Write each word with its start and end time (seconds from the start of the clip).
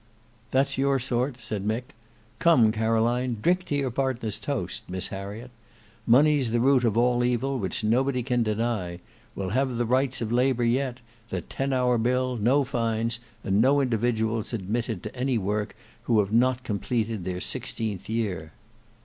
"That's 0.49 0.79
your 0.79 0.97
sort," 0.97 1.39
said 1.39 1.63
Mick. 1.63 1.93
"Come, 2.39 2.71
Caroline; 2.71 3.37
drink 3.39 3.65
to 3.65 3.75
your 3.75 3.91
partner's 3.91 4.39
toast, 4.39 4.81
Miss 4.89 5.09
Harriet. 5.09 5.51
Money's 6.07 6.49
the 6.49 6.59
root 6.59 6.83
of 6.83 6.97
all 6.97 7.23
evil, 7.23 7.59
which 7.59 7.83
nobody 7.83 8.23
can 8.23 8.41
deny. 8.41 8.99
We'll 9.35 9.49
have 9.49 9.75
the 9.75 9.85
rights 9.85 10.19
of 10.19 10.31
labour 10.31 10.63
yet; 10.63 11.01
the 11.29 11.41
ten 11.41 11.71
hour 11.71 11.99
bill, 11.99 12.35
no 12.35 12.63
fines, 12.63 13.19
and 13.43 13.61
no 13.61 13.79
individuals 13.79 14.53
admitted 14.53 15.03
to 15.03 15.15
any 15.15 15.37
work 15.37 15.75
who 16.05 16.19
have 16.19 16.31
not 16.33 16.63
completed 16.63 17.23
their 17.23 17.39
sixteenth 17.39 18.09
year." 18.09 18.53